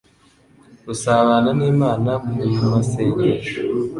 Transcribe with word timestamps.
Gusabana 0.85 1.49
n'Imana 1.59 2.11
mu 2.25 2.43
masengesho, 2.71 3.57